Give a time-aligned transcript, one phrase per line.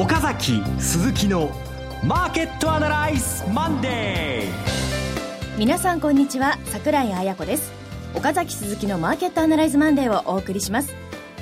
[0.00, 1.50] 岡崎鈴木の
[2.02, 7.70] マーケットアナライズマンデー皆さんこんにちは桜井彩子です。
[8.14, 10.94] 岡崎鈴木のマーケットアナライズマンデーをお送りします。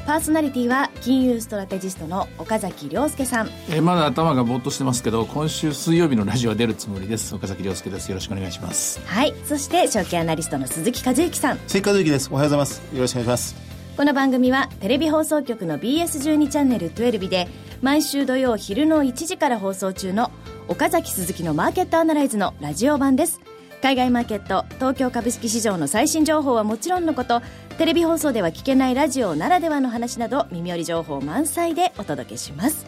[0.09, 3.51] パーソナリティは金融ストラテジストの岡崎良介さん。
[3.71, 7.33] えまだ頭がぼーっとしてますけど今週水曜日のラジオは出るつもりです。
[7.37, 8.09] 岡崎良介です。
[8.09, 9.01] よろしくお願いします。
[9.07, 9.35] はい。
[9.45, 11.61] そして証券アナリストの鈴木一之さん。
[11.69, 12.29] 鈴木一之です。
[12.33, 12.83] おはようございます。
[12.93, 13.68] よろしくお願いします
[13.99, 17.49] この番組はテレビ放送局の BS12 チャンネル12で
[17.83, 20.31] 毎週土曜昼の1時から放送中の
[20.69, 23.41] 岡崎鈴木のマーケットアナライズのラジオ版です。
[23.83, 27.43] 海外マーケット東京株式市場の最新情報はもちろんのこと
[27.77, 32.87] テレビ放送では聞けないラジオならではの話など耳寄り情報満載でお届けします。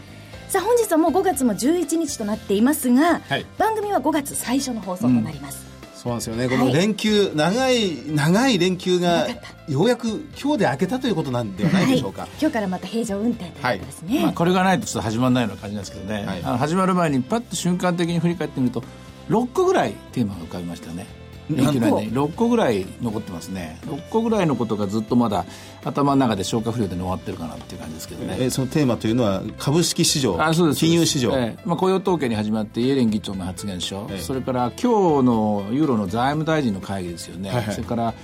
[0.48, 5.69] さあ本日はもう5月も11日となっていますが、はい、番組は5月最初の放送となります、うん、
[6.00, 6.48] そうなんですよね。
[6.48, 9.28] この連休、はい、長い長い連休が
[9.68, 18.82] ようやく今日で明けたということなんではないでしょうか、はい、今日からまた平常運転というですね、まあ、これがないとちょっと始まらないような感じなんですけどね、あの始まる前にパッと瞬間的に振り返ってみると
[19.28, 21.06] 6個ぐらいテーマが浮かびましたね
[21.56, 23.78] 6個ぐらい残ってますね。
[23.86, 25.44] 6個ぐらいのことがずっとまだ
[25.84, 30.80] 頭の中で消化不良で終わってるかなっていう感じですけどね、えー、そのテーマというのは株式市場あそうです。
[30.80, 38.14] 金融市場、えーまあ、雇用統計に始まってイエレン議長の発言書、えー、それから今日のユーロの財務大臣の会議ですよね、はいはい、それから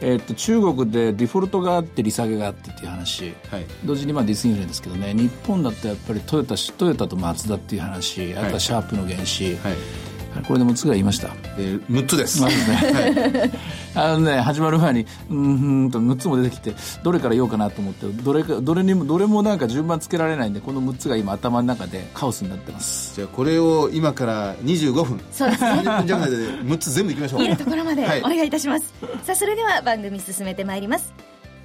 [0.00, 5.14] えー、と中国でデフォルトがあって利下げがあってっていう話、はい、同時にまあディスインフレですけどね。
[5.14, 8.34] 日本だとやっぱりトヨタトヨタとマツダっていう話。
[8.34, 9.74] あとはシャープの原資、はい
[10.42, 11.28] これで6つぐらい言いました。
[11.58, 12.40] えー、6つです。
[12.40, 12.76] まずね。
[12.76, 13.50] はい、
[13.94, 23.14] あのね、始まる前に、うんと6つも出てきて、どれから言おうかなと思って、どれか、どれにも、どれもなんか順番つけられないんで、この6つが今頭の中でカオスになってます。
[23.14, 25.20] じゃあこれを今から25分。
[25.32, 25.70] そうですね。
[25.70, 27.40] 20分弱で6つ全部いきましょう。
[27.40, 28.92] 言えるところまでお願いいたします。
[29.00, 31.12] はい、さあ、それでは番組進めてまいります。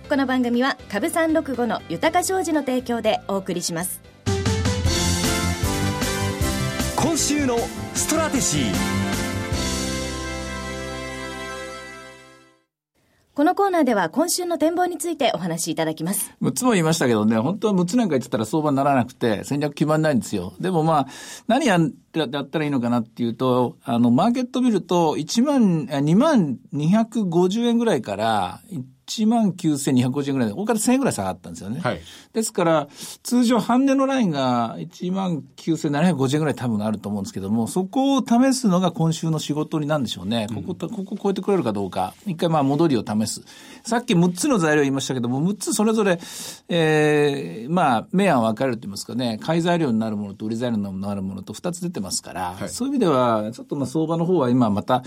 [0.09, 4.01] この番組は株三六五の豊か商事の提供でお送りします。
[6.97, 7.57] 今週の
[7.93, 9.01] ストラテジー
[13.33, 16.33] このコーナーでは今週の展望についてお話しいただきます。
[16.41, 20.53] 6つも言いましたけどね、本当は6つなんか言ってたら相場にならなくて、戦略決まんないんですよ。
[20.59, 21.07] でもまあ、
[21.47, 21.79] 何や
[22.13, 28.61] やったらいいのかなっていうと、あの、マーケット見ると、1万、2万250円ぐらいから、
[29.11, 31.81] 1万9250円ぐらいで、大方1000円ぐらい下がったんですよね。
[31.81, 32.01] はい。
[32.33, 32.87] ですから、
[33.23, 40.47] 通常半値のラインが1万9750円ぐらい多分あると思うんですけども、そこを試すのが今週の仕事になるんでしょうね。
[40.53, 42.13] ここ、ここ超えてくれるかどうか。
[42.25, 43.41] 一回まあ戻りを試す。
[43.83, 46.19] さっき6つの材料言いましたけども、6つそれぞれ、
[46.69, 55.03] ええー、まあ、明暗分かれると言いますかね、買い材料になるものと売り材料になるものと2つ出てますから、はい、そういう意味では、ちょっとまあ相場の方は今また、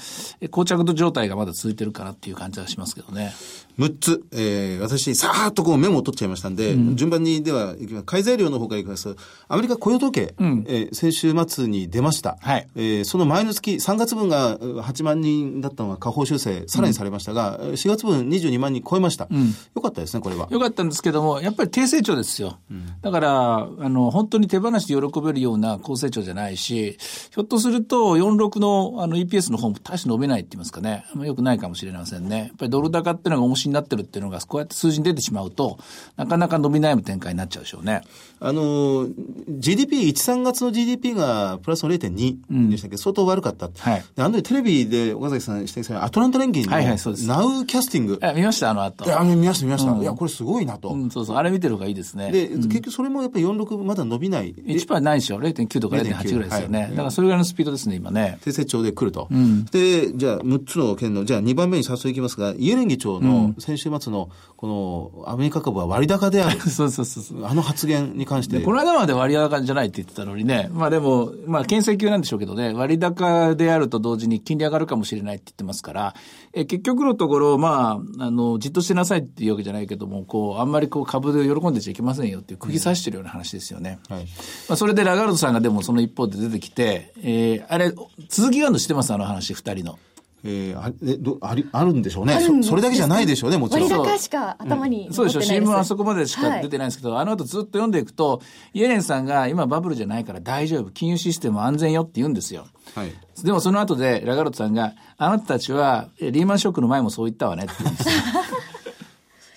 [0.50, 3.32] 膠着状態がまだ続いてるかなっていう感じがしますけどね。
[3.78, 7.74] 6つ、えー、私、さーっとこうメモを取っちゃいましたんで、うん、順番にでは、
[8.06, 9.16] 買い材料の方からいきます。
[9.48, 12.36] アメリカ雇用統計、うん、えー、先週末に出ました。
[12.40, 12.68] はい。
[12.76, 19.26] えー、その前の月、3月分が8万人だったのが下方修正、さらにされましたが、うん、4月分22万人超えました。
[19.30, 20.46] うん、よかったですね、これは。
[20.50, 22.58] よかったんですけども、やっぱり低成長ですよ。
[22.70, 26.96] うん、だから、あの、本当に手放して喜べるような高成長じゃないし、
[27.34, 32.38] ひょっとすると、46のあの EPS の方も大して伸びないって言いますかね、よくないかもしれませんね。
[32.38, 35.78] やっぱりドル高ってのが重しになってるっていうのが、こうやって数字に出てしまうと、
[36.16, 38.02] なかなか伸び悩む展開になっちゃうでしょうね。
[38.40, 39.08] あの、
[39.48, 42.90] GDP、1、3月の GDP がプラスの0.2でしたけ？
[42.90, 43.70] ど、うん、相当悪かった。
[43.76, 44.04] はい。
[44.16, 47.26] あのテレビで岡崎さん指摘されアトランタ連銀の、はいはい、そうです。
[47.26, 48.20] ナウキャスティング。
[48.34, 48.70] 見ました？
[48.70, 49.04] あの後。
[49.04, 49.92] いや、見ました見ました。
[49.92, 50.90] うん、いや、これすごいなと。
[50.90, 51.36] うん、そうそう。
[51.36, 52.30] あれ見てる方がいいですね。
[52.30, 54.54] で、結局それもやっぱり46まだ伸びない。
[54.54, 56.82] 1%ないでしょ？0.9とか0.8ぐらいですよね。
[56.82, 58.38] はい、だからそれぐらいのスピードですね、今ね。
[58.44, 59.28] 低成長で来ると。
[59.70, 66.60] で、じゃあ6つの件の、じゃあ2番目に早速いきますが、イエレン議長の先週末のこのアメリカ株は割高である。
[66.70, 68.60] そうそうそうあの発言に関して。
[68.60, 70.70] この間まで割高じゃないって言ってたのにね。
[70.72, 76.14] まあでも、まあ、牽制級なんでしょうけどね、割高であると同時に金利上がるかもしれないって言ってますから、
[76.52, 83.98] え結局のところ、まあ、あの、じっとしてなさいっていうわけじゃないけども、こう、あんまりこう株で喜んでちゃいけませんよっていう釘刺してるような話ですよね。
[84.08, 84.24] はい。
[84.68, 87.92] まあ、それでラガルドさんがでもその一方で出てきて、えー、あれ、
[88.28, 89.12] 続きがあるの知ってます？
[89.12, 89.98] あの話、二人の。
[90.46, 92.62] えー、あえどありあるんでしょうねそ。
[92.62, 93.90] それだけじゃないでしょうね、もちろん。
[93.90, 98.42] 割高しか頭に、うん、そうでしょ、新聞あそこまでしか出てないんですけど、はい、あの後ずっと読んでいくと、
[98.74, 102.66] イエレンさんが今バブルじゃないから大丈夫、金融システム安全よって言うんですよ。
[102.94, 103.12] はい。
[103.42, 108.14] でもその後でラガルトさんが、あなたたちはリーマンショックの前もそう言ったわねって言うんですよ。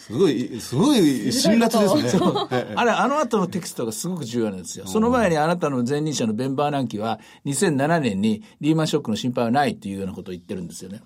[0.07, 2.21] すごい、すごい辛辣ですね。
[2.75, 4.85] あれ、あの後のテキストがすごく重要なんですよ。
[4.87, 11.01] その前にあなたの前任者のベンバーナンキは、2007年にリーマンショックの心配はないっていうようなことを言ってるんですよね。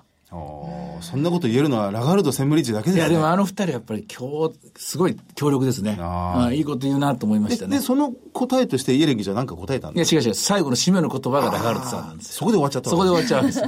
[1.01, 2.99] そんなこと言えるのはラガルド・センブリッジだけですね。
[3.01, 5.97] いや、でもあの二人やっぱり今日、すごい強力ですね。
[5.99, 7.79] ああいいこと言うなと思いましたね。
[7.79, 10.15] で、その答えとしてイエレンギじゃ何か答えたんですか？
[10.15, 10.35] いや、違う違う。
[10.35, 13.65] 最後の締めの言葉がラガルドさんなんですそこで終わっちゃったそこで終わっちゃうんですよ。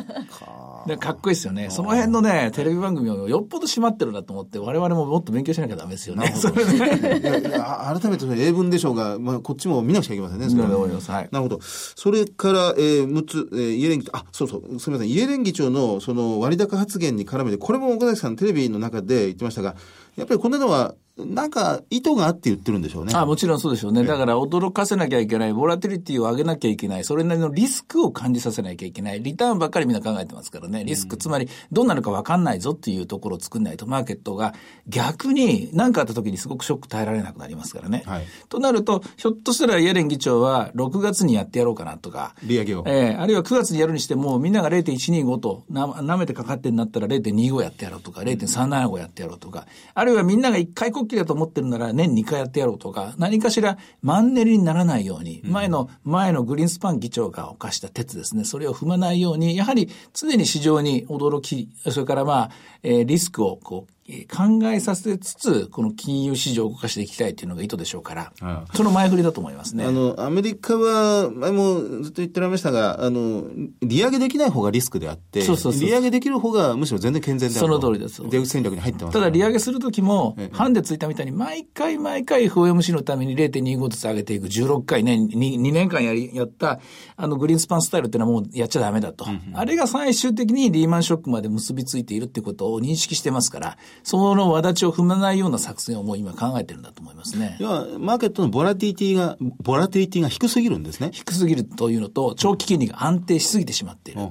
[0.87, 1.69] でかっこいいですよね。
[1.69, 6.33] その辺のね、テレビ番組をよっぽど閉まってるなと思って、我々ももっと勉強しなきゃダメですよね。
[6.33, 10.49] いやいや改めて英文でしょうが、まあ、こっちも見なくちゃいけませんね。
[10.49, 11.59] それははい、なるほど。
[11.61, 15.09] それから、えー、6つ、えー、イエレン議あ、そうそう、すみません。
[15.09, 19.75] イエレン議長のその割高発言に絡めて、これも岡崎さんテレビの中で言ってましたが、
[20.15, 23.13] やっぱりこんなのはなんか意図があって言ってるんでしょうね。
[23.15, 24.03] あもちろんそうでしょうね。
[24.03, 30.83] だから驚かせなきゃいけない、ボラティリティを上げなきゃいけない、それなりのリスクを感じさせなきゃいけない、リターンばっかりみんな考えてますからね。
[30.83, 34.55] リスク、つまりどうなるか分かんないぞっていうところを作んないと、マーケットが
[34.87, 38.01] 逆に何かあった時にすごくショック耐えられなくなりますからね。
[38.07, 42.83] はい、となると、ひょっとしたらイエレン議長は6月にやってやろうかなとか、利上げを。
[42.87, 62.51] えー、あるいは9月にやるにしても、みんなが0.125とな、舐めてかかってんだったら0.25やってやろうとか、0.375やってやろうとか、あるいはみんなが一回こっきりだと思ってるならら年2回やってやろうとか、何かしらマンネリにならないように、前の、前のグリーンスパン議長が犯した鉄ですね、それを踏まないように、やはり常に市場に驚き、それからまあ、
[62.83, 63.93] えー、リスクをこう、
[64.29, 69.85] 考えさせつつ、この金融市場を動かしていきたいというのが意図でしょうから、ああその前振りだと思いますね。
[69.85, 73.45] あの、アメリカは、前もずっと言ってられましたが、あの、
[73.81, 78.21] 利上げできない方がリスクであって、そうそうそう利上げできる方がむしろ全然健全であるその通りです。
[78.29, 86.81] 出口戦略に入ってます、ただ利上げするときも、ハンデついたみたいに、毎回毎回 FOMC のために0.25ずつ上げていく16回ね、2, 2年間やり、やった、
[87.15, 89.23] あの、グリーンスパンスタイルっていうのはもうやっちゃダメだと。
[89.25, 97.57] うんうん、あれが最終的にリーマンショックまで結びついているっていうことを認識してますから、その話を踏まないような作戦をもう今考えてるんだと思いますね。
[97.59, 101.11] 要は、マーケットのボラティティが、ボラティティが低すぎるんですね。
[101.13, 104.21] 低すぎるというのと、長期金利が安定しすぎてしまっている。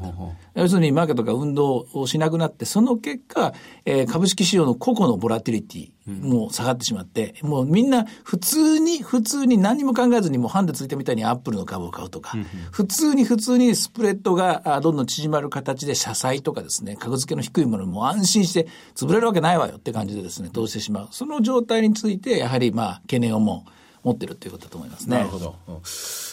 [0.54, 3.54] 要するにマーケットが運動をしなくなって、その結果、
[3.86, 12.36] えー、株式市場の個々のボラティリティ、もう下がってしまって、もうみんな普通に、普通に何も考えずにもうハンデついたみたいにアップルの株を買うとか、
[12.72, 21.08] 普通に普通にスプレッドがどんどん縮まる形で社債とかですね、格付けの低いものも安心して潰れるわけないわよって感じでですね、投資してしまう。
[21.10, 23.64] その状態について、やはりまあ懸念をも
[24.02, 25.19] 持ってるということだと思いますね。
[25.19, 25.54] なるほど。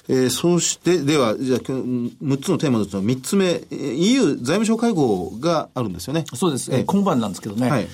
[0.09, 6.25] えー、そして、では、じゃあ、6つのテーマのうちの3つ目、EU 財務省会合があるんですよね。
[6.33, 6.73] そうです。
[6.73, 7.69] えー、今晩なんですけどね。
[7.69, 7.87] はい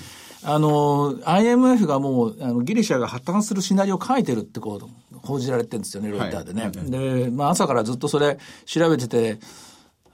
[0.48, 6.62] あの、IMF がもう、あのギリシャが破綻するシナリオを書いてるってこう、報じられてるんですよね、ロイターでね。
[6.62, 9.40] はい、で、まあ朝からずっとそれ調べてて、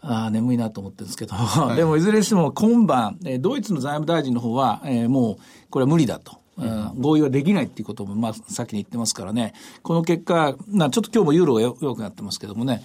[0.02, 5.36] ああ、眠いなと思ってるんですけど、はい、 でもいずれにしても今晩、えドイツの財務大臣の方は、えー、もう、
[5.70, 6.42] これは無理だと。
[6.58, 9.54] うん、合意はできないっていうことも、まあ、先に言ってますからね。
[9.82, 12.84] この結果、なちょっと今日もユーロが弱くなってますけどもね、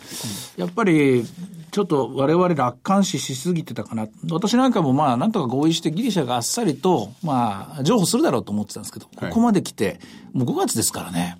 [0.58, 1.26] うん、やっぱり、
[1.72, 4.08] ちょっと我々楽観視しすぎてたかな。
[4.32, 10.00] 私なんかもまあ、なんとか合意してギリシャがあっさりと、まあ、譲歩するだろうと思ってたんですけど、ここまで来て、
[10.32, 11.38] もう5月ですからね。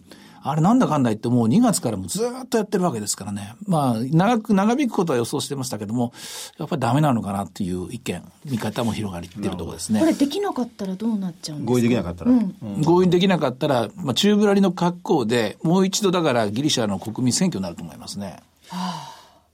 [0.50, 3.56] あれなんだかんだ言ってもう2月からもずっとやってるわけですからね。
[3.66, 6.14] まあ、長く、長引くことは予想してましたけども、
[6.58, 10.00] やっぱりダメなのかなっていう意見、見方も広がりってるところですね。
[10.00, 11.74] これできなかったらどうなっちゃうんですか？
[11.74, 12.32] 合意できなかったら。
[12.32, 18.42] うん、合意できなかったら、まあ、宙ぶらりの格好で、もう一度だからギリシャの国民選挙になると思いますね。
[18.70, 19.07] はあ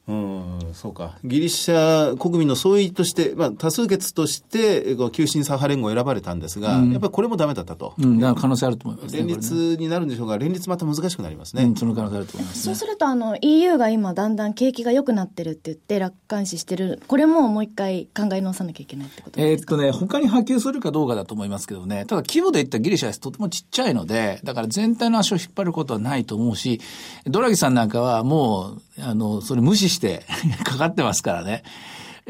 [0.05, 1.17] うん、そうか。
[1.23, 7.93] ギリシャ国民の総意として、まあ、多数決として、急進左派連合選ばれたんですが、うん、やっぱりこれもダメだったと。
[7.97, 11.63] うん、可能性あると思います、ね、連立になるんでしょうが、連立また難しくなりますね。
[11.63, 19.75] うん、その可能性あると思います、ね、そうすると、あの、EU が今だんだん景気が良くなってるって言って楽観視してる、これももう一回考え直さなきゃいけないってことですか？
[19.75, 26.81] えー、っとね、他に波及するかどうかだと思いますけどね、ただ規模で言ったらギリシャはとてもちっちゃいので、だから全体の足を引っ張ることはないと思うし、
[27.25, 30.23] ドラギさんなんかはもう、あの、それ無視して
[30.63, 31.63] かかってますからね。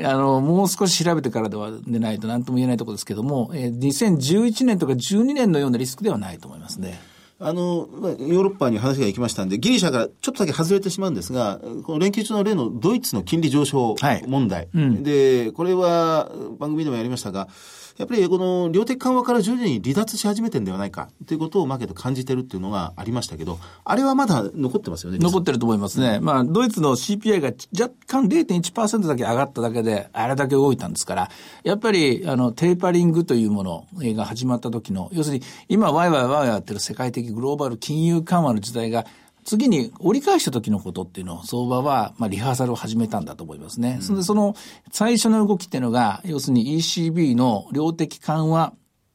[0.01, 6.99] あの、もう少し調べてからではでないと何とも言えないところですけども、えー、2011年とか12年のようなリスクではないと思いますね。
[7.39, 13.95] あの、ヨーロッパに話が行きましたんで、ギリシャからちょっとだけ外れてしまうんですが、この連休中の例のドイツの金利上昇
[14.27, 14.59] 問題。
[14.59, 17.49] はいうん、で、これは番組でもやりましたが、
[17.97, 25.19] やっぱりこの量的緩和から徐々に離脱し始めてるんではないかということをマーケット感じてるっていうのがありましたけど、あれはまだ残ってますよね。
[25.19, 26.19] 残ってると思いますね。
[26.19, 31.29] まあ、ドイツの CPI が若干0.1%だけ上がっただけで、あれだけ動いたんですから、
[31.63, 39.05] やっぱり、あの、テーパリングというものが始まった時の、要するに、今、ワイワイワイワイやってる世界的グローバル金融緩和の時代が
[39.43, 43.97] 次に折り返した時のことっていうのを相場は、まあ、リハーサルを始めたんだと思いますね。
[43.97, 44.55] うん、それでその
[44.91, 48.73] 最初の動きっていうのが、要するに ECB の量的緩和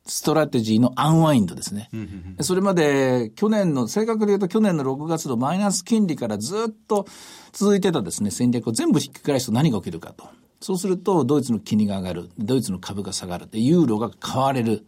[0.09, 1.91] ストラテジーの unwind ですね。
[2.41, 7.07] それまで去年の、正確で言うと去年の6月のマイナス金利からずっと
[7.53, 10.27] 続いてたですね、戦略を全部ひっくり返すと何が起きるかと。
[10.61, 12.31] そうすると、ドイツの金利が上がる。
[12.39, 13.49] ドイツの株が下がる。
[13.49, 14.87] で、ユーロが買われる。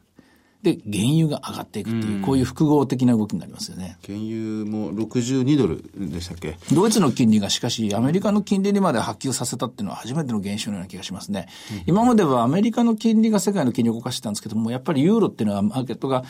[0.62, 3.96] で、原油が上がっていくっていう、こういう複合的な動きになりますよね。
[4.06, 6.58] 原油も62ドルでしたっけ？
[6.74, 11.48] ドイツの金利がしかし、アメリカの金利にまで波及させたっていうのは初めての現象のような気がしますね。
[11.72, 16.24] うん、今まではアメリカの金利が世界の金利を動かしてたんですけども、やっぱりユーロっていうのはマーケットが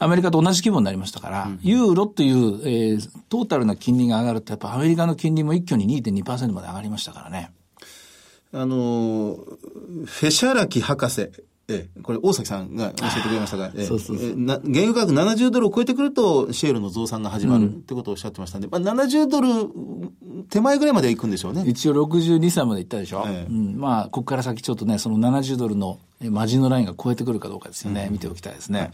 [0.00, 7.52] アメリカと同じ規模になりましたから、うん、ユーロという、えー、トータルな金利が上がると、やっぱアメリカの金利も一挙に2.2%まで上がりましたからね。
[8.52, 9.36] あの、
[10.06, 11.30] フェシャラキ博士
[11.68, 14.18] ええ、これ大崎さんが教えてくれましたが、ええ、そうそう。
[14.18, 19.48] そう原油価格70ドルを超えてくると、シェールの増産が始まるってことをおっしゃってましたんで、まあ、70ドル
[20.48, 21.64] 手前ぐらいまで行くんでしょうね。
[21.66, 23.24] 一応62歳まで行ったでしょ。
[23.26, 28.04] ええ、うん、まあ、ここから先ちょっとね、その70ドルのマジンのラインが超えてくるかどうかですよね。
[28.06, 28.80] うん、見ておきたいですね。
[28.80, 28.90] はい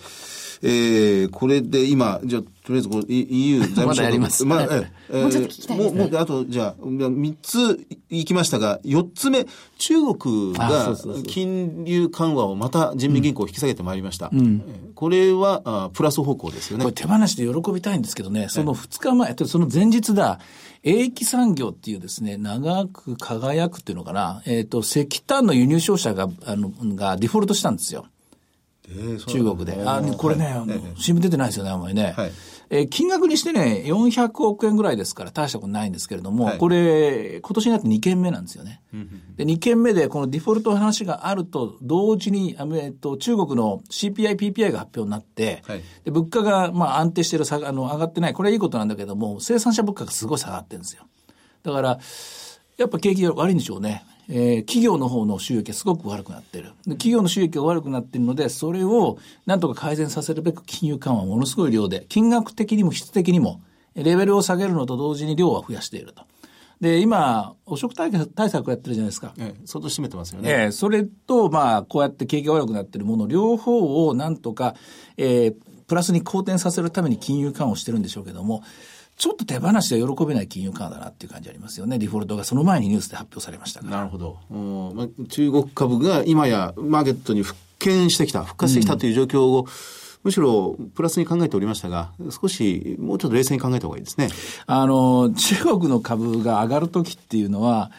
[0.65, 4.45] えー、これで今、じゃあ、とりあえずこう EU 財務省まだやります。
[4.45, 9.47] まあ、えー、 もうちょっと聞きたいです、ね、もう、もう、あと、じゃあ、3つ行きましたが、4つ目、
[9.79, 14.31] 中国が金融緩和をまた人民銀行を引き下げてまいりました。
[14.33, 14.63] うん、
[14.95, 16.85] これはあプラス方向ですよね。
[16.85, 20.39] これ手放しで喜びたいんですけどね、その2日前、その前日だ、
[20.85, 28.07] 英気産業っていうですね、長く輝くっていうのかな、えっ、ー、と、石炭の輸入商社が、あの、がデフォルトしたんですよ。
[29.27, 29.81] 中国で。
[29.87, 30.55] あ、これね、
[30.97, 32.15] 新聞出てないですよね、あんまりね。
[32.17, 32.33] はい、
[32.75, 38.81] えー、金額にしてね、400億円ぐらいですから大したことないんですけれども、はい、これ、今年になって2件目なんですよね。
[39.37, 48.33] で、2件目でこのデフォルトの話があると同時に、えっと、中国の CPI、PPI が発表になって、はい、で物価がまあ安定してる、あの、上がってない。
[48.33, 51.03] これはいいことなんだけども、生産者物価がすごい下がってるんですよ。
[51.65, 51.99] だから、
[52.79, 54.03] やっぱ景気が悪いんでしょうね。
[54.35, 56.73] えー、企業の方の収益がすごく悪くなってる。
[56.87, 63.61] 企業の収益が悪くなっているので、それをなんとか改善させるべく金融緩和ものすごい量で、金額的にも質的にも、
[63.95, 66.23] レベルを下げるのと同時に量は増やしていると。
[66.81, 69.35] で、今、汚職対策やってるじゃないですか。
[69.39, 70.51] ええ、相当占めてますよね。
[70.51, 74.75] ええ、それと、まあ、こうやって景気が悪くなってるもの、両方をなんとか、
[75.19, 75.55] えー、
[75.87, 78.63] プラスに好転させるために金融緩和をしてるんでしょうけども、
[79.17, 81.99] ちょっと手放しで喜べない金融緩和だなっていう感じありますよね。
[81.99, 84.39] デフォルトがその前にニュースで発表されましたなるほど。
[84.95, 89.67] まあ、中国株が今やマーケットに復権してきた、復活してきたという状況を、うん
[90.23, 94.29] むしろプラスに考えておりましたが、少しもうちょっと冷静に考えた方がいいですね。
[94.67, 97.91] あの、中国の株が上がるときっていうのは、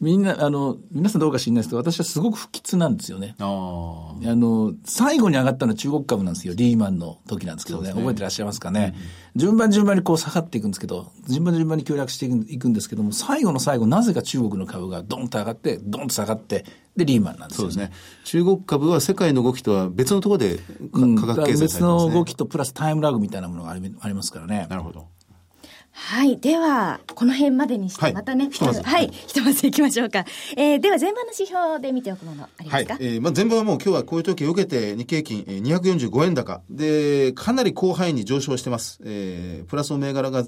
[0.00, 3.34] みんな、あの、皆さんどうか知らないですけど、私はすごく不吉なんですよね。
[3.40, 6.54] あの、最後に上がったのは中国株なんですよ。
[6.56, 7.88] リーマンの時なんですけどね。
[7.88, 8.94] ね覚えてらっしゃいますかね。
[9.34, 16.64] うん、順番順番にこう下がっていくんですけど、順番順番に協力していくんですけども、最後の最後、なぜか中国の株がドンと上がって、ドンと下がって、
[16.96, 17.96] で、リーマンなんですよ、ね、そうですね。
[18.24, 20.58] 中国株は世界の動きとは別のところで
[21.18, 23.74] 価格形成されてます、ね、別の動きとプラスタイムラグみたいなものがあ
[24.08, 24.68] りますからね。
[24.70, 25.06] なるほど。
[26.00, 26.38] はい。
[26.38, 30.24] では、この辺までにして、またね、はい、ひとまず、はい、ひとまず行きましょうか。
[30.56, 36.62] えー、では、前場の指標で見ておくもの、ありますか、はい、えー、まあ、前場はもう今日はこういう時を受けて、日経金、えー、245円高。
[36.70, 39.00] で、かなり広範囲に上昇してます。
[39.04, 40.44] えー、プラスの銘柄が、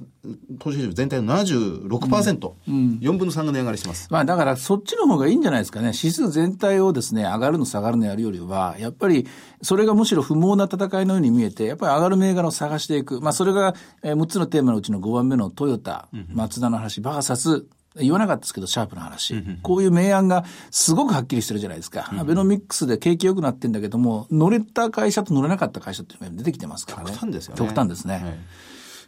[0.61, 4.07] 投資市場全体の76%、うん、うん、4分の3が値上がりしてます。
[4.09, 5.89] まあ、だから、そっちの方がいいんじゃないですかね。
[5.89, 9.27] 指数全体をですね、上がるの下がるのやるよりは、やっぱり、
[9.63, 13.21] それがむしろ不毛な戦いのように見えて、やっぱり上がる銘柄を探していく。
[13.21, 17.65] まあ、それが、えー、6つのテーマのうちの5番目のトヨタ、マツダの話、バーサス、
[17.97, 19.43] 言わなかったですけど、シャープの話。
[19.63, 22.11] こういう明暗がすごくはっきりしてるじゃないですか。
[22.19, 27.11] アベノミックスで景気良くなってんだけども、乗れた会社と乗れなかった会社っていうのが出てきてますからね。
[27.11, 27.59] 極端ですよね。
[27.59, 28.15] 極端ですね。
[28.15, 28.39] はい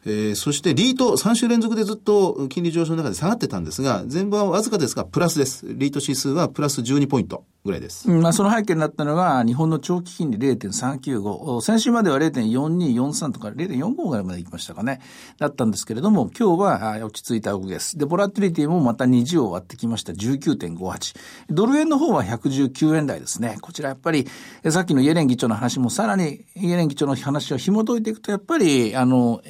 [0.05, 5.67] えー、そしてリート3週連続でずっと金利上昇の中で下がってたんですが、前場はわずかですが、プラスです。
[5.69, 7.45] リート指数はプラス12ポイント。
[7.65, 8.11] ぐらいです。
[8.11, 11.61] まあ、その背景になったのは、日本の長期金利0.395。
[11.61, 15.01] 先週までは0.4243とか0.45ぐらいまで行きましたかね。
[15.39, 17.97] だったんですけれども、今日は落ち着いた動きです。
[17.97, 20.13] で、ボラティリティもまた20を割ってきました。
[20.13, 21.17] 19.58。
[21.51, 23.59] ドル円の方は119円台ですね。
[23.61, 24.27] こちらやっぱり、
[24.71, 29.41] さっきのイエレン議長の話もさらに、イエレン議長の話を紐解いていくと、やっぱり、あの、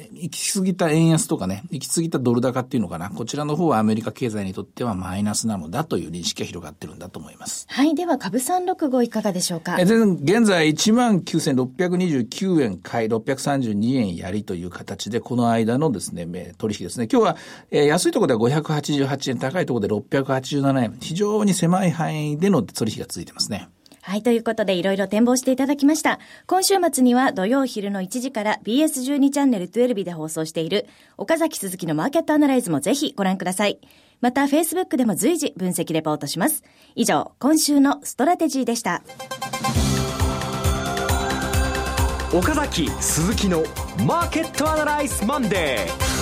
[0.43, 3.09] き過ぎた円安とかね、行き過ぎたドル高っていうのかな。
[3.09, 7.65] こちらの方はアメリカ経済にとってはマイナスなのだという認識が広がってるんだと思います。
[7.69, 7.95] はい。
[7.95, 9.77] では、株三六五いかがでしょうか？
[9.79, 16.25] え現在1万9629円買い、632円やりという形で、この間のですね、
[16.57, 17.07] 取引ですね。
[17.11, 17.37] 今日は、
[17.71, 20.97] えー、安いところでは588円、高いところで687円。
[20.99, 23.69] 非常に狭い範囲での取引が続いてますね。
[24.05, 24.21] はい。
[24.21, 26.19] ということで、いろいろ展望していただきました。
[26.45, 33.79] 今週末には土曜昼の1時から BS12 チャンネル12で放送している岡崎鈴木のマーケットアナライズもぜひご覧ください。
[34.19, 36.63] また、Facebook でも随時分析レポートします。
[36.95, 39.03] 以上、今週のストラテジーでした。
[42.33, 43.63] 岡崎鈴木の
[44.05, 46.12] マーケットアナライズマンデー。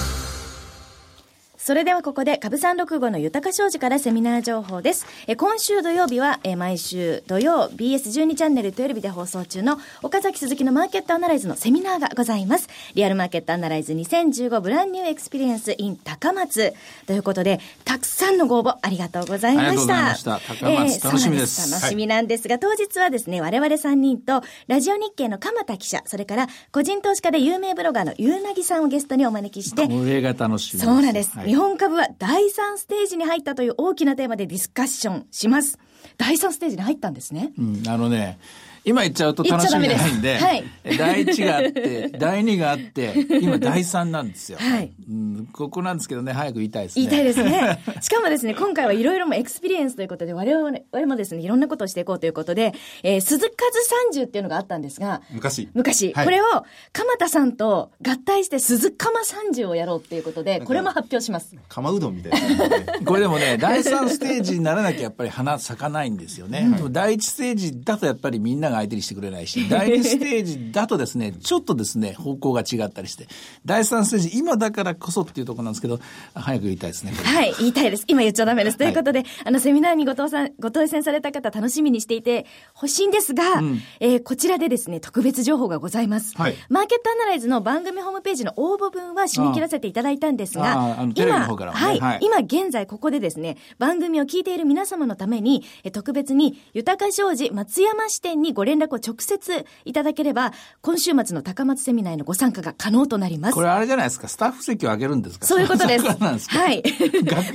[1.63, 5.05] それではここで株三六五の豊商事からセミナー情報です。
[5.27, 12.67] え今週土曜日は、え毎週土曜 BS12 チャンネルトゥエルビで放送中の岡崎鈴木のマーケットアナライズのセミナーがございます。
[12.95, 16.73] リアルマーケットアナライズ2015ブランニューエクスペリエンス in 高松
[17.05, 19.69] ということで、たくさんのご応募ありがとうございました。
[19.69, 20.39] ありがとうございました。
[20.39, 21.71] 高松、えー、楽しみです。
[21.71, 31.37] 楽しみなんですが、はい、当日はですね、我々3人とラジオ日経の鎌田記者、それから個人投資家で有名ブロガーのゆうなぎさんをゲストにお招きして、これが楽しみそうなんです。
[31.37, 35.79] はい、日本株は第3ステージに入ったという大きなテーマでディスカッションします。
[36.17, 37.51] 第3ステージに入ったんですね。
[37.59, 38.39] うん、あのね、
[38.83, 40.63] 今言っちゃうと楽しみじゃないんで、はい、
[40.97, 44.57] 第1があって、第2があって、今第3なんですよ。
[44.59, 45.49] はい、うん。
[45.53, 47.05] ここなんですけどね、早く言いたいですね。
[47.05, 47.83] 言いたいですね。
[48.01, 50.71] しかもですね、今回はいろいろも experience ということで、我々
[51.05, 52.73] もですね、いろんなことをしていこうということで、
[53.03, 55.69] えー、鈴数三十っていうのがあったんですが、昔。
[55.73, 56.13] 昔。
[56.13, 56.45] はい、これを、
[56.91, 61.55] 鎌田さんと合体して鈴鎌三十をやろうっていうことで、これも発表します。
[61.69, 62.85] 釜うどんみたいな、ね。
[63.05, 66.67] これでもね、第3ステージにならなきゃやっぱり花咲かないんですよね。
[66.81, 73.27] うん、第1ステージだとやっぱりみんなが相手にしてくれないし、し、第2ステージだとですね、 ちょっとですね、方向が違ったりして、
[73.65, 75.99] 第3ステージ、今だからこそっていうところなんですけど、
[76.33, 77.11] 早く言いたいですね。
[77.11, 78.05] はい、言いたいです。
[78.07, 78.77] 今言っちゃダメです。
[78.77, 86.35] ということで、あの、セミナーにご当さん、ご当選された方、楽しみにしていてほしいんですが、うん、えー、こちらでですね、特別情報がございます。
[86.37, 100.51] はい、マーケットアナライズの番組ホームページの応募分は締め切らせていただいたんですが、今、はい、はい、今現在ここでですね、番組を聞いている皆様のために、え特別に、豊か商事松山支店にご連絡を直接いただけければ、
[100.81, 103.55] 今週末の高松セミナーへのご参加が可能となります。
[103.55, 105.47] これあれじゃないですか、スタッフ席を上げるんですか？
[105.47, 106.03] そういうことです。
[106.05, 106.83] ですはい。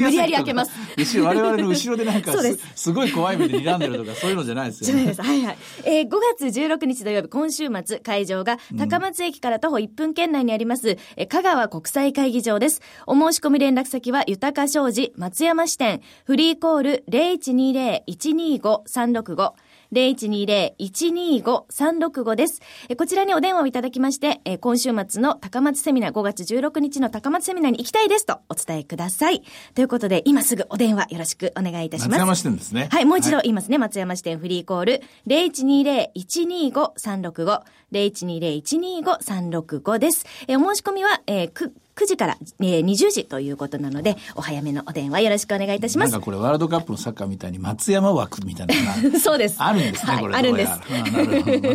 [0.01, 0.73] 無理やり開けます。
[0.97, 5.15] 後ろ、我々の後ろでなんかす、すごい怖い目で睨んでるとか、そういうのじゃないですよね。
[5.17, 5.59] はいはい。
[5.85, 12.81] えー、5月16日土曜日、今週末、会場が高松駅から徒歩1分圏内にあります、えー、香川国際会議場です。
[13.07, 19.53] お申し込み連絡先は、豊か商事松山支店、フリーコール0120-125-365
[19.93, 22.61] 0120-125-365です。
[22.97, 29.45] こちらにお電話をいただきまして、今週末の高松セミナー、5月16日の高松セミナーに行きたいですとお伝えください。
[29.75, 32.11] ということで、今すぐお電話よろしくお願いいたします。
[32.11, 32.89] 松山支店ですね。
[32.91, 33.77] はい、もう一度言いますね。
[33.77, 37.61] はい、松山支店フリーコール、0120-125-365、
[37.93, 40.25] 0120-125-365です。
[40.49, 46.13] えお申し込みは、えー、く、9時から、えー、20時ということなので、お早めのお電話よろしくお願いいたします。
[46.13, 48.75] なんかこれワールドカップのサッカーみたいに松山枠みたいな
[49.19, 49.57] そうです。
[49.59, 50.35] あるんですね、はい、これ。
[50.35, 50.73] あるんです。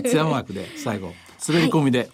[0.03, 1.13] 松山枠で最後。
[1.47, 2.10] 滑り込みで、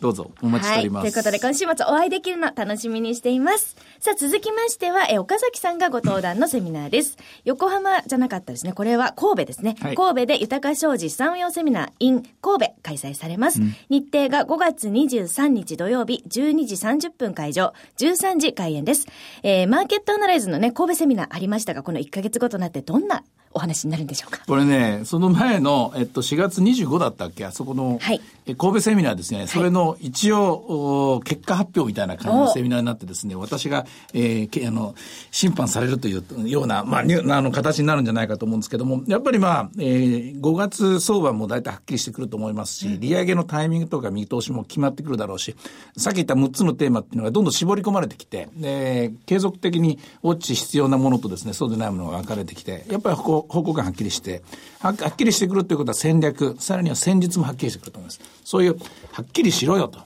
[0.00, 1.12] どうぞお待ちしております、はい。
[1.12, 3.76] ということで今週末お会いできるの楽しみにしています。
[4.00, 7.18] さあ続きましては、え岡崎さんがご登壇のセミナーです。
[7.44, 8.72] 横浜じゃなかったですね。
[8.72, 9.76] これは神戸ですね。
[9.80, 13.60] はい、神戸で豊か商事資産運用セミナー in 神戸開催されます。
[13.60, 16.74] うん、日程が5月23日土曜日12時
[17.08, 19.06] 30分会場、13時開演です。
[19.42, 23.22] えー、マーケットアナライズのね、神戸セミナーありましたが、この1ヶ月後となってどんな
[23.54, 24.40] お話になるんでしょうか？
[24.46, 27.44] これね、その前の、えっと、4月25だったっけ？
[27.44, 29.46] あそこの、はい、神戸セミナーですね。
[29.46, 34.94] それの一応、結果発表みたいな感じのセミナーになってですね、私が、えー、あの、
[35.30, 37.04] 審判されるというような、まあ、あ
[37.42, 45.54] の、形になるんじゃないかと思うんですけども、やっぱりまあ、えー、5月相場も大体はっきりしてくると思いますし、利上げのタイミングとか見通しも決まってくるだろうし、
[45.96, 53.16] さっき言った6つのテーマっていうのがどんどん絞り込まれてきて、で、継続的にウォッチ必要なものとですね、そうでないものが分かれてきて、やっぱり
[53.48, 54.42] 方向感はっきりして、
[54.80, 58.20] はっきりしてくるということは戦略、さらには戦術もはっきりしてくると思います。
[58.44, 58.78] そういう、
[59.12, 60.00] はっきりしろよと。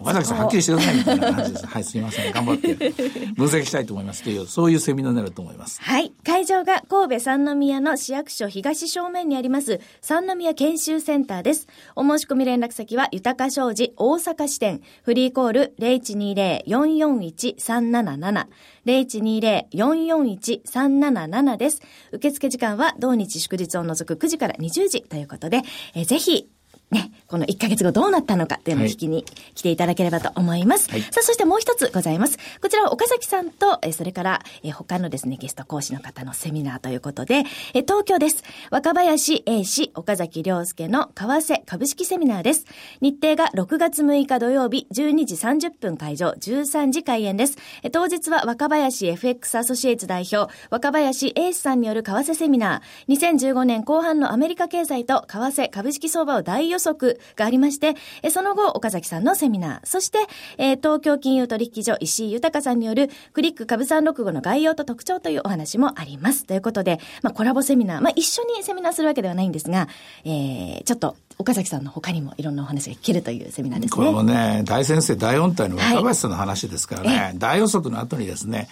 [0.00, 1.66] 岡崎さん、はっきりしてくださいみたいな感じです。
[1.66, 2.32] はい、すみません。
[2.32, 5.80] 頑張って分析したいと思いますという、そういうセミナーになると思います。
[5.82, 6.12] はい。
[6.24, 11.66] 会場が神戸三宮の市役所東正面にあります三宮研修センターです。
[11.96, 18.46] お申し込み連絡先は、豊か商事大阪支店、フリーコール0120-441-377。
[18.86, 21.80] 0120-441-377です。
[22.12, 25.62] 受付時間は同日祝日を除く9時から20時ということで、
[25.94, 26.50] えー、ぜひ
[26.94, 29.24] ね、この1ヶ月後どうなったのかっていうのを聞きに
[29.56, 30.88] 来ていただければと思います。
[30.90, 32.38] はい、さあ、そしてもう一つございます。
[32.62, 37.42] こちらは岡崎さんと、えそれから、え他のですね、ゲスト講師の方のセミナーということで、
[37.74, 38.44] え東京です。
[38.70, 42.64] 若林 A 氏、岡崎良介の為替株式セミナーです。
[43.00, 47.58] 日程が6月6日土曜日12時30分会場、13時開演です。
[47.82, 60.18] え当日は若林 FX アソシエイツ代表、若林 A 氏さんによる為替セミナー、2015年後半のアメリカ経済と為替株式相場を大予測がありまして、えその後、岡崎さんのセミナー、そして、
[60.58, 66.44] え東京金融取引所石井豊さんによるクリック株三六五の概要と特徴というお話もあります。
[66.44, 69.88] ということで、まあ、コラボセミナー、まあ、一緒にセミナーするわけではないんですが、
[70.24, 73.96] えー、ちょっと岡崎さんの他にもいろんなお話が聞けるというセミナーですね。
[73.96, 78.68] これもね、大先生、大音体の若林さんの話ですからね、はい、大予測の後にですね、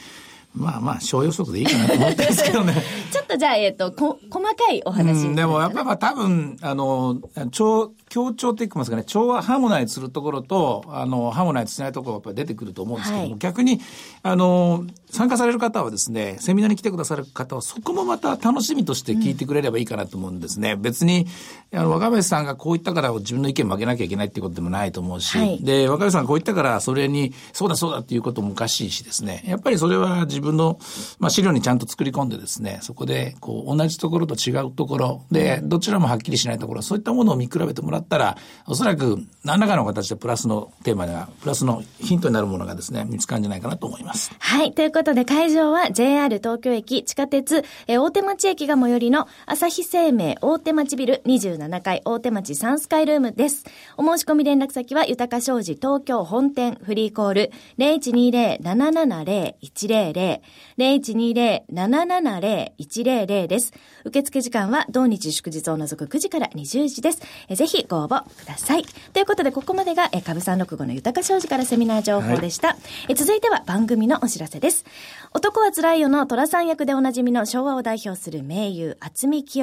[0.54, 2.74] まあまあ、小予測でいいかなと思ってるんですけどね。
[3.10, 7.18] ちょっとじゃあ、えっ、ー、と、こ、細かいお話、うん、でもやっぱり多分、あの、
[7.50, 13.80] 超、協調って言いますかね、調和、ハーモナイズするところと、あの、ハーモナイズしないところがやっぱり出てくると思うんですけども、はい、逆に、
[14.22, 20.72] あの、参加される方はですね、セミナーに来てくださる方は、そこもまた楽しみとして聞いてくれればいいかなと思うんですね。
[20.72, 21.26] うん、別に、
[21.72, 30.78] あの、若林さんがこう言ったから自分の意見曲げなきゃいけないっていうことでもないと思うし、はい、で、若林さんがこう言ったから、それに、そうだそうだっていうこともおかしいしですね、やっぱりそれは自分の、
[31.18, 38.36] まあ、資料にちゃんと作り込んでですね、そこで、こう、同じところと違うところで、どちらもはっきりしないところ、そういったものを見比べてもらったら、
[38.66, 44.32] おそらく何らかの形でプラスのテーマが、プラスのヒントになるものがですね、見つかるんじゃないかなと思います。
[44.38, 44.72] はい。
[44.72, 53.64] ということで、会場は JR 東京駅地下鉄、え大手町駅が最寄りの朝日生命大手町ビル27階大手町サンスカイルームです。
[53.96, 60.40] お申し込み連絡先は、豊か商事東京本店フリーコール0120-770-100
[60.78, 63.72] 0120-770-100です。
[64.04, 67.20] 受付時間は同日祝日を除く9時から20時です。
[67.48, 68.84] えぜひご応募ください。
[69.12, 72.68] ということで、ここまでが、え株三六五の豊か商事からセミナー情報でした。
[72.68, 72.78] はい、
[73.10, 74.86] え続いては番組のお知らせです。
[75.34, 79.62] 男はつらいよの虎さん役でおなじみの昭和を代表する名優、厚見清。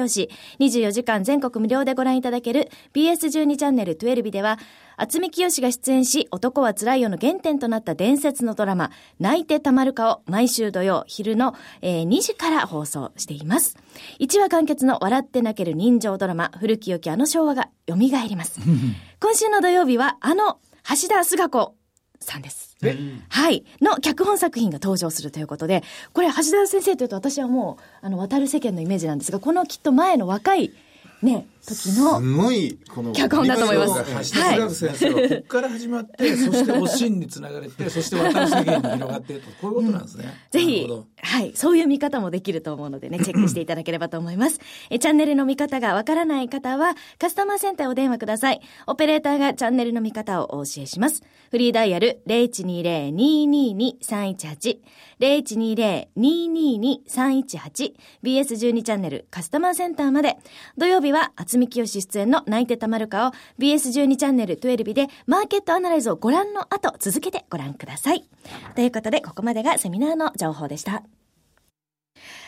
[0.60, 4.58] 24時間全国無料でご覧いただける BS12 チャンネル12では、
[5.00, 13.78] 渥美清が出演し、男は辛いよの原点となった伝説のドラマ、泣いてたまるかを毎週土曜昼の、えー、2時から放送しています。
[14.18, 18.60] 1話完結の笑って泣ける人情ドラマ、古き良きあの昭和が蘇ります。
[19.20, 21.74] 今週の土曜日は、あの橋田壽賀子
[22.20, 22.76] さんです。
[23.30, 23.64] はい。
[23.80, 25.82] の脚本作品が登場するということで、
[26.12, 30.72] これ橋田先生というと私はもう、あの、渡る世間のイメージなんですが、このきっと前の若い
[31.22, 32.20] ね、時の。
[32.20, 33.92] すごい、この、脚本だと思います。
[34.38, 34.70] はい。
[34.70, 40.24] 先生は、ここから始まって、 そしておしんにつながれて、そして渡る世間に広がっていると、こういうことなんですね。
[40.50, 40.88] ぜひ、
[41.22, 41.52] はい。
[41.54, 44.60] そういう見方もできると思うのでね、チェックしていただければと思います。
[44.90, 48.60] え、チャンネルの見方がわからない方は、カスタマーセンターお電話ください。
[48.86, 51.22] オペレーターがチャンネルの見方をお教えします。
[51.50, 54.78] フリーダイヤル0120-222-318。
[55.20, 57.92] 0120-222-318。
[58.22, 60.36] BS12 チャンネルカスタマーセンターまで。
[60.78, 68.24] 土曜日は、厚見清出演の泣いてたまるかを BS12 チャンネル12でマーケットアナライズをご覧の後、続けてご覧ください。
[68.76, 71.02] ということで、ここまでがセミナーの情報でした。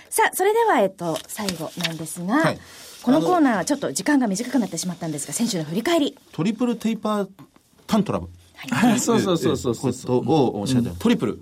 [0.09, 2.59] さあ、それでは、えっと、最後なんですが、はい、
[3.03, 6.19] このコーナーはちょっと時間が短くなってしまったんですが、選手の振り返り。
[6.33, 7.29] トリプルテイパー
[7.87, 8.29] タントラム。
[8.71, 9.93] はい、そうそうそうそうそう。
[9.93, 11.39] ことをおっしゃって、トリプル、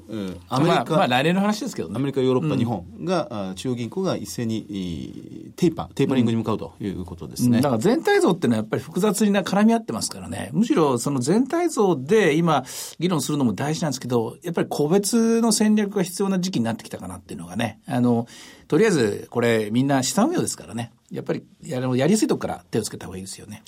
[0.48, 7.60] アメリカ、まあ、来年の話ですけど、アメリカ、ヨーロッパ、日本が、中央銀行が一斉にテーパー、テーパリングに向かうということですね。
[7.60, 10.50] だから全体像っていうのはやっぱり複雑に絡み合ってますからね。
[10.52, 12.64] むしろその全体像で今
[12.98, 18.26] 議論するのも大事なんですけど、やっぱり個別の戦略が必要な時期になってきたかなっていうのがね、あの、
[18.68, 20.92] とりあえずこれみんな資産運用ですからね。
[21.10, 23.64] やっぱりややりやすいとこから手をつけた方がいいですよね。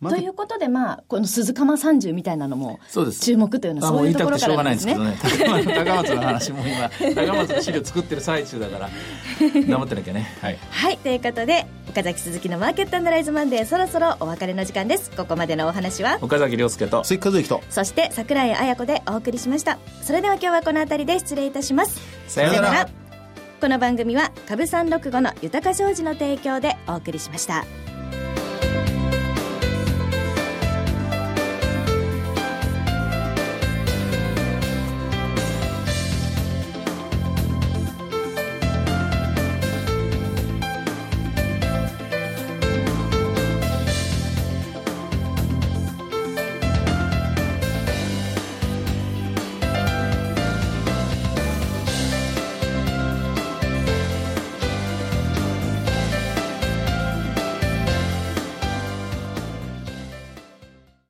[0.00, 2.78] ということで、まあ、この鈴釜三十みたいなのも
[3.20, 4.94] 注目というのはそういうところからですね。
[4.94, 5.74] もう言いたくてしょうがないんですけどね。
[5.84, 8.90] 高松の話も今、高松の資料作ってる最中だから、
[9.40, 10.38] 頑張ってなきゃね。
[10.40, 10.58] はい。
[10.70, 15.10] はい、ということで、岡崎鈴木のマーケットアナライズマンデー、そろそろお別れの時間です。
[15.10, 19.78] ここまでのお話は、岡崎亮介と、関和之と、そして桜井彩子でお送りしました。
[20.02, 22.00] それでは今日はこの辺りで失礼いたします。
[22.28, 22.88] さようなら。
[23.60, 27.87] この番組は株三六五の豊か商事の提供でお送りしました。